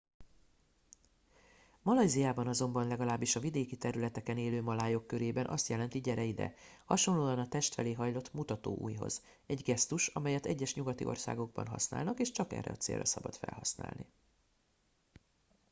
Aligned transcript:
malajziában 1.81 2.47
azonban 2.47 2.87
legalábbis 2.87 3.35
a 3.35 3.39
vidéki 3.39 3.75
területeken 3.77 4.37
élő 4.37 4.61
malájok 4.61 5.07
körében 5.07 5.45
azt 5.45 5.67
jelenti 5.67 5.99
gyere 5.99 6.23
ide 6.23 6.53
hasonlóan 6.85 7.39
a 7.39 7.47
test 7.47 7.73
felé 7.73 7.93
hajlított 7.93 8.33
mutatóujjhoz 8.33 9.21
egy 9.45 9.61
gesztus 9.63 10.07
amelyet 10.07 10.45
egyes 10.45 10.73
nyugati 10.75 11.05
országokban 11.05 11.67
használnak 11.67 12.19
és 12.19 12.31
csak 12.31 12.53
erre 12.53 12.71
a 12.71 12.75
célra 12.77 13.05
szabad 13.05 13.35
felhasználni 13.35 14.07